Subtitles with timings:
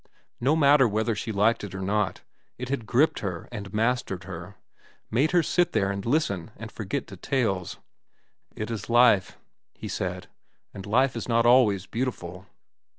[0.39, 2.21] No matter whether she liked it or not,
[2.57, 4.55] it had gripped her and mastered her,
[5.11, 7.77] made her sit there and listen and forget details.
[8.55, 9.37] "It is life,"
[9.75, 10.27] he said,
[10.73, 12.47] "and life is not always beautiful.